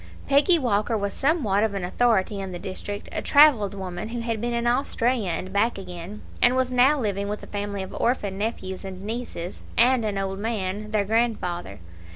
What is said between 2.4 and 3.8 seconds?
the district a travelled